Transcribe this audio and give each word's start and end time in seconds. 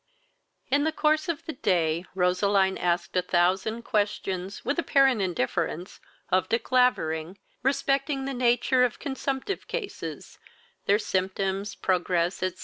VI. 0.71 0.77
In 0.77 0.83
the 0.83 0.91
course 0.91 1.29
of 1.29 1.45
the 1.45 1.53
day, 1.53 2.05
Roseline 2.15 2.75
asked 2.75 3.15
a 3.15 3.21
thousand 3.21 3.83
questions, 3.83 4.65
with 4.65 4.79
apparent 4.79 5.21
indifference, 5.21 5.99
of 6.31 6.49
De 6.49 6.57
Clavering, 6.57 7.37
respecting 7.61 8.25
the 8.25 8.33
nature 8.33 8.83
of 8.83 8.97
consumptive 8.97 9.67
cases, 9.67 10.39
their 10.87 10.97
symptoms, 10.97 11.75
progress, 11.75 12.37
&c. 12.37 12.51